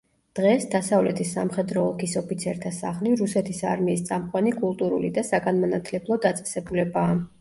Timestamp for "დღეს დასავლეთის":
0.37-1.33